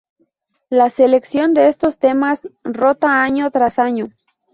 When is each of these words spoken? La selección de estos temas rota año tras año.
La 0.71 0.89
selección 0.89 1.53
de 1.53 1.67
estos 1.67 1.99
temas 1.99 2.51
rota 2.63 3.21
año 3.21 3.51
tras 3.51 3.77
año. 3.77 4.09